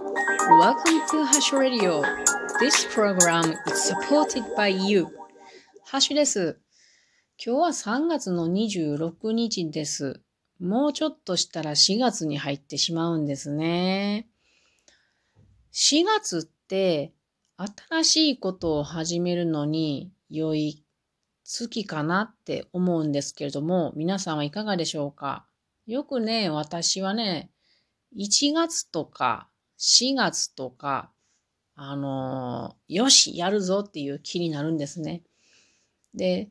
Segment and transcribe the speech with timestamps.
[0.00, 2.02] Welcome to Hash Radio.
[2.58, 5.06] This program is supported by you.
[5.84, 6.58] ハシュです。
[7.44, 10.22] 今日は3月の26日です。
[10.58, 14.26] もうちょっとしたら4月に入ってしまうんですね。
[15.74, 17.12] 4月って
[17.90, 20.82] 新しいことを始めるのに良い
[21.44, 25.44] 月かなって思うんですけれども、皆さんはいかがでしょうか？
[25.86, 27.50] よくね、私はね、
[28.16, 29.48] 1月とか
[29.80, 31.10] 4月とか、
[31.74, 35.22] あのー、よし、やるぞっていう気になるんですね。
[36.14, 36.50] で、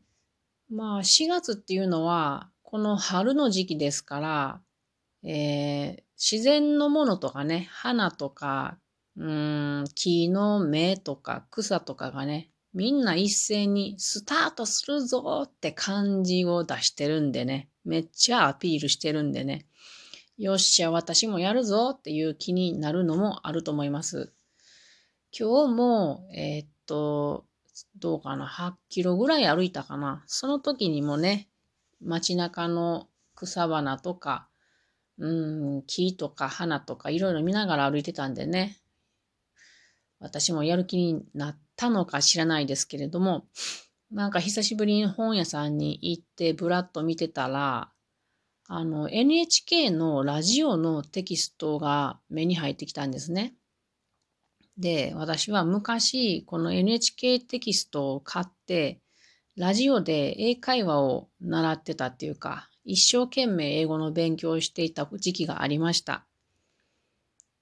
[0.69, 4.61] まあ4月っていうのは、この春の時期ですから、
[5.23, 8.77] えー、自然のものとかね、花とか、
[9.17, 19.65] うん、木の芽とか草とかがね、みんな一斉にスタートするぞって感じを出してるんでね、めっちゃアピールしてるんでね、
[20.39, 24.31] よっしゃ、私もやるぞっていう気になるのもあると思います。
[25.37, 27.45] 今日も、えー、っと、
[27.97, 30.23] どうかな、8キロぐらい歩いたかな。
[30.27, 31.49] その時にもね、
[32.01, 34.47] 街中の草花とか、
[35.17, 38.77] うん、木とか花とかいろいろ見ながら歩いてたんでね、
[40.21, 43.49] 私もやる気になったのか知らないですけれども、
[44.09, 47.91] なんか久しぶりに本屋さんに行ってブラッと見てたら、
[48.71, 53.55] あの、NHK のラジオのテキストが目に入ってきたんですね。
[54.77, 58.99] で、私は昔、この NHK テキストを買って、
[59.57, 66.27] ラジオで英会話を習ってたっていうか、一生懸命英語の勉強をしていた時期がありました。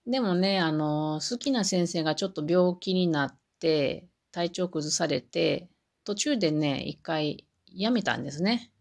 [0.05, 5.69] でもね、あの、好きな先生がちょっと病気になって、体調崩されて、
[6.03, 8.73] 途中でね、一回辞めたんですね。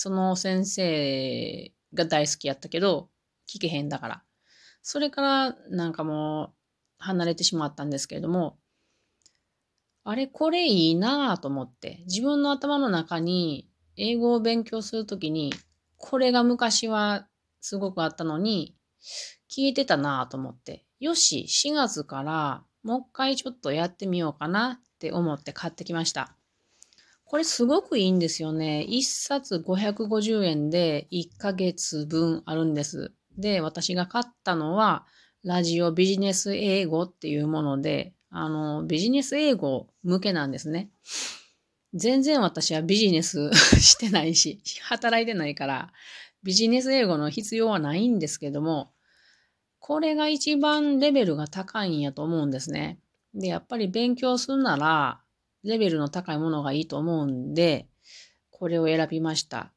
[0.00, 3.10] その先生が大好きやったけど、
[3.52, 4.22] 聞けへんだから。
[4.80, 6.54] それからなんかもう
[6.98, 8.60] 離れてしまったんですけれども、
[10.04, 15.52] あれ、これいいなぁと思って、自分の頭の中に英語を勉強するときに、
[15.96, 17.26] これが昔は
[17.60, 18.76] すごくあったのに、
[19.50, 26.36] 聞いてたなぁと思って、よし、4月からもう一回ちょっとやってみようかなって思って買ってきました。
[27.28, 28.86] これすごくいいんですよね。
[28.88, 33.12] 1冊550円で1ヶ月分あるんです。
[33.36, 35.06] で、私が買ったのは、
[35.44, 40.88] ラジオビジネス英語っていうもので、あの、ビジネス英語向けなんですね。
[41.92, 45.92] 全然私はビジネス してないし、働いてないから、
[46.42, 48.94] ビジネス英語の必要はないんですけども、
[49.80, 52.98] これが一番レベルが高いんやと思うんですね。
[53.34, 55.20] で、やっぱり勉強するなら、
[55.64, 57.88] レベルの高いものがいいと思うんで、
[58.50, 59.72] これを選びました。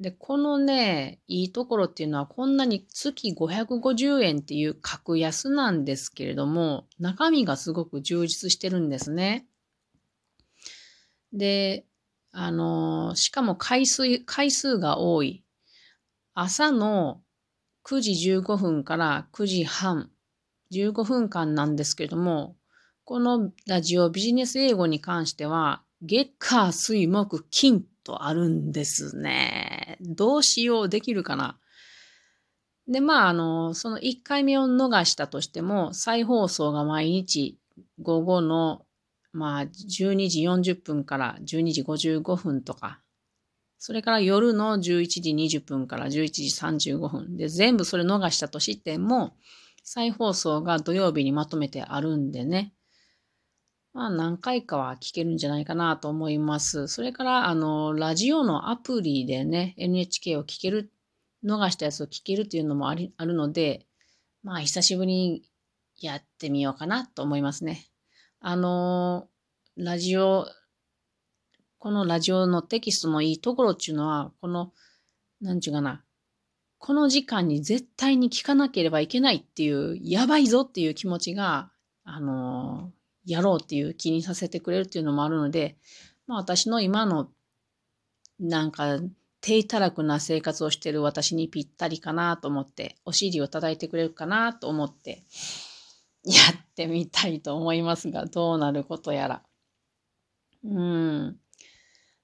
[0.00, 9.46] で、このね、いいところっていうのはこんなに月550円っていう格安なんですけれども、中身がすごく充実してるんですね。
[11.32, 11.86] で、
[12.32, 15.44] あの、しかも回数、回数が多い。
[16.34, 17.22] 朝の
[17.84, 20.10] 9時15分から9時半、
[20.72, 22.56] 15分間なんですけれども、
[23.06, 29.98] このラジオビジネス英語に関しては、月火水木金とあるんですね。
[30.00, 31.58] どうしようできるかな？
[32.88, 37.58] で、まあ、あの、その1回目を逃したとしても、再放送が毎日
[38.00, 38.86] 午後の、
[39.32, 43.00] まあ、12時40分から12時55分とか、
[43.78, 46.44] それから夜の11時20分から11時
[46.94, 49.36] 35分で、全部それ逃したとしても、
[49.82, 52.72] 再放送が土曜日にまとめてあるんでね。
[53.94, 56.88] まあ何回かは聞けるんじゃないかなと思います。
[56.88, 60.90] それから、あの、ラジオのアプリでね、NHK を聞ける、
[61.44, 63.86] 逃したやつを聞けるっていうのもありあるので、
[64.42, 65.42] まあ久しぶりに
[66.00, 67.86] やってみようかなと思いますね。
[68.40, 69.28] あの、
[69.76, 70.48] ラジオ、
[71.78, 74.72] このラジオのテキストのいいところっていうのは、この、
[75.40, 76.02] なんちゅうかな、
[76.78, 81.70] この時間に絶対に聞かなければいけないっていう、やばいぞっていう気持ちが、
[82.02, 82.92] あの
[83.24, 85.76] やろうっていう気にさせてくれるっていうのもあるので、
[86.26, 87.28] まあ私の今の
[88.38, 89.00] なんか
[89.40, 95.22] 低たらくな生活をしてる私にぴったりかなと思って、お尻を叩いてくれるかなと思って、
[96.24, 99.42] やってみたいと思いますが、どうなることやら。
[100.64, 101.36] うん。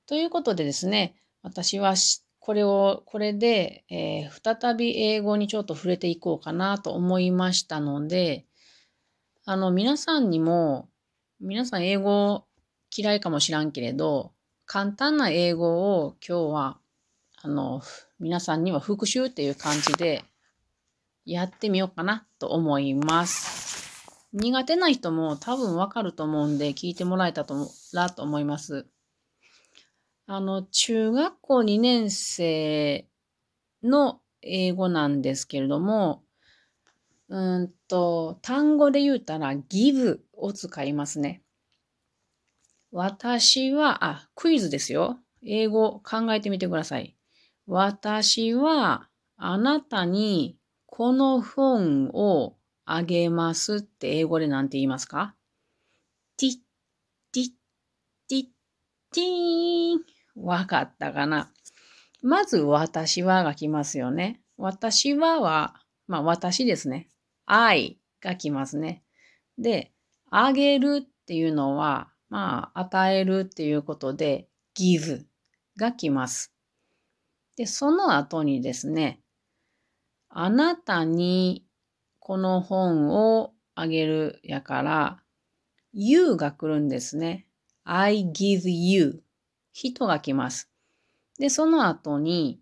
[0.06, 1.94] ということでですね、私は
[2.38, 8.46] これを、これで、えー、再び英語にちょっと触れていこうかなと思いましたので、
[9.50, 10.88] あの、皆さんにも、
[11.40, 12.44] 皆さん英語
[12.96, 14.30] 嫌いかもしらんけれど、
[14.64, 16.78] 簡単な英語を今日は、
[17.42, 17.82] あの、
[18.20, 20.22] 皆さんには復習っていう感じで
[21.24, 24.08] やってみようかなと思います。
[24.32, 27.44] 苦手な人も多分わかると思うんで聞いてもらえた
[27.92, 28.86] らと思います。
[30.28, 33.08] あの、中学校2年生
[33.82, 36.22] の英語なんですけれども、
[37.30, 41.42] うんと、単語で言うたら give を使いますね。
[42.92, 45.20] 私は、あ、クイズですよ。
[45.42, 47.16] 英語考えてみてください。
[47.66, 55.36] 私はあなたにこの本をあげますって英語で何て言いますか？
[56.36, 56.54] ティッ、
[57.32, 57.48] ティッ、
[58.28, 58.44] ティッ、
[59.12, 60.44] ティーン。
[60.44, 61.52] わかったかな？
[62.22, 64.40] まず私はが来ますよね。
[64.56, 65.76] 私はは、
[66.08, 67.08] まあ私ですね。
[67.52, 69.02] I が来ますね。
[69.58, 69.90] で、
[70.30, 74.46] あげるっていうのは、まあ与えるっていうことで
[74.78, 75.24] give
[75.76, 76.52] が来ます。
[77.56, 79.20] で、その後にですね、
[80.28, 81.66] あなたに
[82.20, 85.20] この本をあげるやから、
[85.92, 87.46] you が来るんですね。
[87.82, 89.24] I give you
[89.72, 90.70] 人が来ます。
[91.40, 92.60] で、その後に、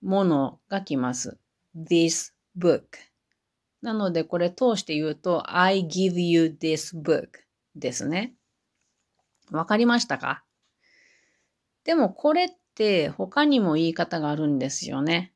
[0.00, 1.38] ものが来ます。
[1.76, 3.11] this book。
[3.82, 7.28] なので、これ通して言うと、I give you this book
[7.74, 8.34] ですね。
[9.50, 10.44] わかりましたか？
[11.84, 15.32] でも、これって他にも言い方があるんですよね。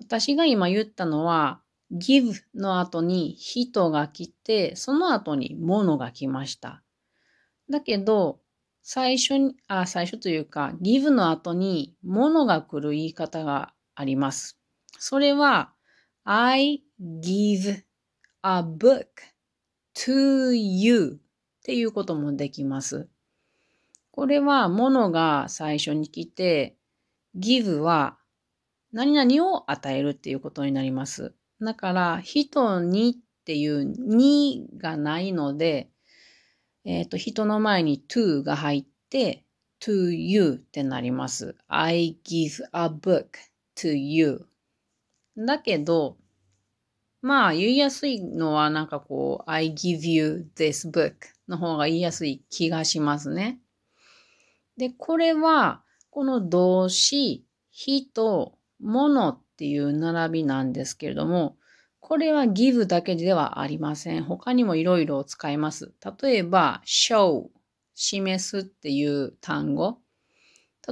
[0.00, 1.60] 私が今言ったのは、
[1.92, 6.82] give の後に人が来て、その後に物が来ました。
[7.68, 8.40] だけど、
[8.82, 14.58] 最初に、あ、最初というか、give の後に物が来る言い方があります。
[14.98, 15.74] それは、
[16.24, 17.82] I give
[18.42, 19.06] a book
[19.94, 21.20] to you
[21.60, 23.08] っていうこともできます。
[24.10, 26.76] これは物が最初に来て、
[27.36, 28.18] give は
[28.92, 31.34] 何々を与えるっていうことになります。
[31.60, 35.90] だから、人にっていうにがないので、
[36.84, 39.44] えっ、ー、と、人の前に to が入って、
[39.80, 41.54] to you ってなります。
[41.68, 43.28] I give a book
[43.76, 44.46] to you.
[45.36, 46.18] だけど、
[47.22, 51.14] まあ言いやすいのはなんかこう、I give you this book
[51.48, 53.60] の方が言いやすい気がしますね。
[54.76, 61.56] で、これは、この動詞、人、物っていう並びなんですけれども、
[62.00, 64.24] これは give だけではありません。
[64.24, 65.92] 他にもいろいろ使います。
[66.20, 67.48] 例えば、show、
[67.94, 69.98] 示すっていう単語。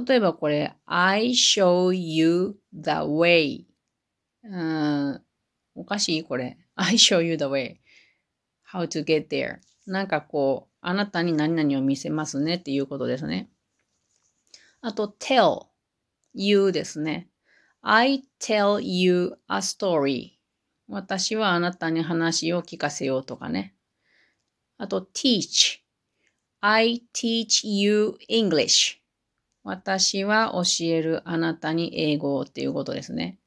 [0.07, 3.65] 例えばこれ、I show you the way.
[4.43, 5.23] うん
[5.79, 6.57] おかしいこれ。
[6.75, 7.77] I show you the way.
[8.69, 9.59] How to get there.
[9.87, 13.49] なんかこう、あなたに何々を見せますねっていうことですね。
[14.81, 15.67] あと、tell,
[16.33, 17.29] you ですね。
[17.81, 20.31] I tell you a story.
[20.89, 23.73] 私はあなたに話を聞かせようとかね。
[24.77, 25.79] あと、teach.
[26.59, 28.97] I teach you English.
[29.63, 33.39] 私は教えるあなたに英語っていうことですね。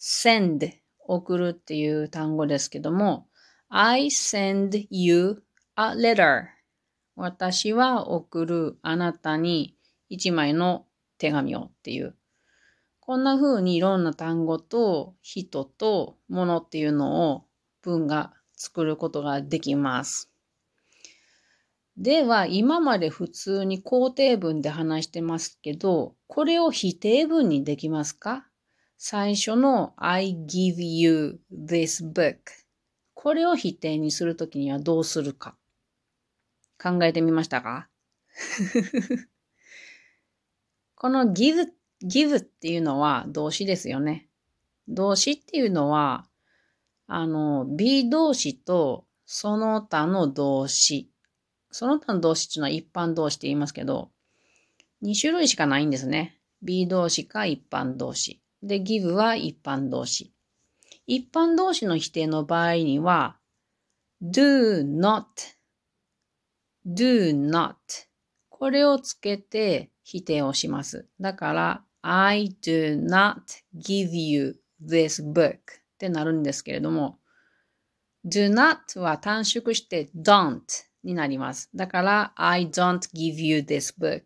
[0.00, 0.81] send
[1.14, 3.28] 送るっていう単語ですけども、
[3.68, 5.42] I send you
[5.76, 6.44] a letter.
[7.16, 9.76] 私は送るあなたに
[10.08, 10.86] 一枚の
[11.18, 12.16] 手紙をっていう
[13.04, 17.44] こんな風にいろんな単語と人と物っていうのを
[17.82, 20.30] 文が作ることができます。
[21.96, 28.46] では、今まで普通に肯定文で話してますけど、これを否定文にできますか？
[29.04, 32.36] 最初の I give you this book
[33.14, 35.56] これを否定にするときにはどうするか
[36.80, 37.88] 考えてみましたか？
[40.94, 41.66] この give
[42.04, 44.28] give っていうのは動詞ですよね。
[44.86, 46.28] 動詞っていうのは、
[47.08, 51.10] あの、B 動詞とその他の動詞。
[51.72, 54.12] その他の動詞っていうのは一般動詞って言いますけど、
[55.02, 56.38] 2種類しかないんですね。
[56.62, 58.41] B 動詞か一般動詞。
[58.62, 60.32] で、give は一般動詞。
[61.06, 63.36] 一般動詞の否定の場合には、
[64.22, 65.24] do not,
[66.86, 67.74] do not
[68.48, 71.08] これをつけて否定をします。
[71.20, 73.40] だから、I do not
[73.76, 75.58] give you this book っ
[75.98, 77.18] てなるんですけれども、
[78.24, 80.60] do not は短縮して don't
[81.02, 81.68] になります。
[81.74, 84.22] だから、I don't give you this book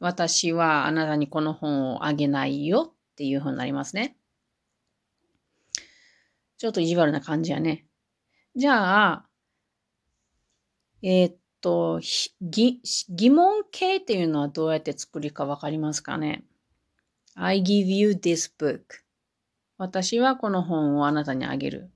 [0.00, 4.14] 私はあなたにこの本をあげないよっていうふうになりますね。
[6.58, 7.86] ちょっと意地悪な感じやね。
[8.54, 9.26] じゃあ、
[11.00, 11.98] えー、っと、
[12.42, 16.44] 疑問形っていうのはどうやって作りかわかりますかね
[17.34, 18.82] I give you this book.
[19.78, 21.90] 私はこの本をあなたにあげる。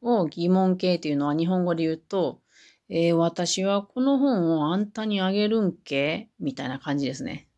[0.00, 2.40] を疑問形というのは日本語で言うと、
[2.88, 6.28] えー、私はこの本をあんたにあげるんけ？
[6.38, 7.48] みたいな感じですね。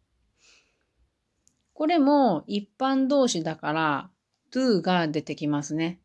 [1.74, 4.10] これも一般動詞だから
[4.52, 6.00] do が出てきますね。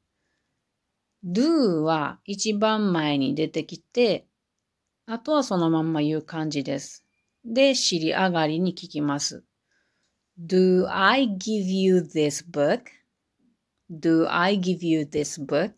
[1.24, 4.26] do は一番前に出てきて、
[5.06, 7.06] あとはそのまんま言う感じです。
[7.46, 9.44] で、尻上がりに聞きます。
[10.40, 15.74] Do I give you this book?Do I give you this book?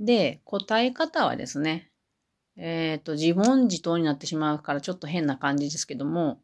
[0.00, 1.90] で、答え方はですね、
[2.56, 6.40] えっ、ー、と、自問自答になってしまうからちょっと変な感じですけども、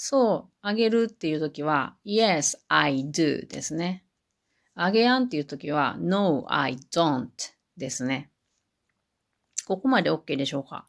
[0.00, 4.04] そう、あげるっていうときは、Yes, I do ですね。
[4.76, 7.26] あげやんっていうときは、No, I don't
[7.76, 8.30] ですね。
[9.66, 10.86] ここまで OK でしょうか？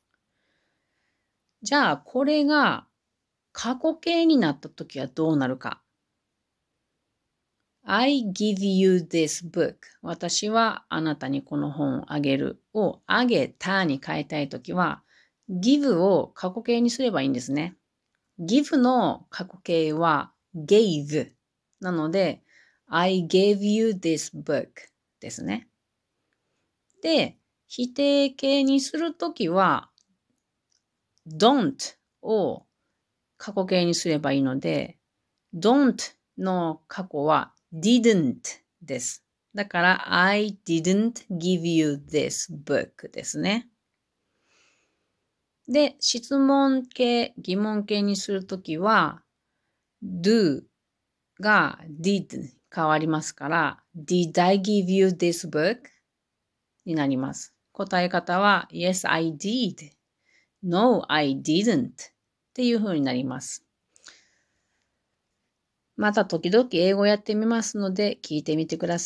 [1.64, 2.86] じゃあ、これが
[3.52, 5.82] 過去形になったときはどうなるか
[7.84, 9.78] ？I give you this book.
[10.04, 15.02] 私はあなたにこの本をあげるをあげたに変えたいときは
[15.50, 17.76] give を過去形にすればいいんですね。
[18.40, 21.32] Give の過去形は gave
[21.80, 22.42] なので
[22.88, 24.68] I gave you this book
[25.20, 25.68] ですね。
[27.02, 29.92] で、否定形にするときは
[31.32, 32.66] don't を
[33.38, 34.98] 過去形にすればいいので
[35.56, 35.96] don't
[36.38, 38.42] の過去は didn't
[38.82, 39.24] です。
[39.54, 43.68] だから I didn't give you this book ですね。
[45.70, 49.22] で、質問形、疑問形にするときは
[50.04, 50.64] do
[51.40, 55.78] が did に変わりますから Did I give you this book?
[56.86, 57.54] になります。
[57.72, 59.92] 答え方は Yes, I did.
[60.64, 61.90] No, I didn't.
[61.90, 61.94] っ
[62.56, 63.64] ていう風になります。
[65.98, 68.98] また時々英語やってみますので聞いてみてください。